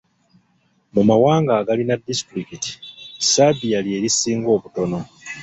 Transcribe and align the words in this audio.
Mu 0.93 1.01
mawanga 1.09 1.51
agalina 1.61 1.95
disitulikiti, 2.07 2.71
Sebai 3.29 3.67
lye 3.87 3.97
lisinga 4.03 4.49
obutono. 4.57 4.99